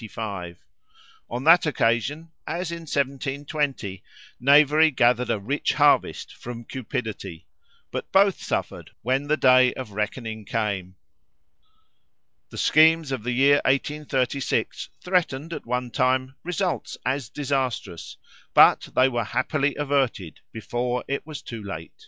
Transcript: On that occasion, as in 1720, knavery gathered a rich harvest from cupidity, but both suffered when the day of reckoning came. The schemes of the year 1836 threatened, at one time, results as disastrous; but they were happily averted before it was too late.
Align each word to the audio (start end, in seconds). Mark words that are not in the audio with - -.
On 1.29 1.43
that 1.43 1.67
occasion, 1.67 2.31
as 2.47 2.71
in 2.71 2.79
1720, 2.91 4.01
knavery 4.39 4.89
gathered 4.89 5.29
a 5.29 5.37
rich 5.39 5.73
harvest 5.73 6.33
from 6.35 6.65
cupidity, 6.65 7.45
but 7.91 8.11
both 8.11 8.41
suffered 8.41 8.89
when 9.03 9.27
the 9.27 9.37
day 9.37 9.75
of 9.75 9.91
reckoning 9.91 10.43
came. 10.43 10.95
The 12.49 12.57
schemes 12.57 13.11
of 13.11 13.21
the 13.21 13.31
year 13.33 13.57
1836 13.65 14.89
threatened, 15.03 15.53
at 15.53 15.67
one 15.67 15.91
time, 15.91 16.33
results 16.43 16.97
as 17.05 17.29
disastrous; 17.29 18.17
but 18.55 18.89
they 18.95 19.07
were 19.07 19.23
happily 19.23 19.75
averted 19.75 20.39
before 20.51 21.05
it 21.07 21.27
was 21.27 21.43
too 21.43 21.61
late. 21.63 21.93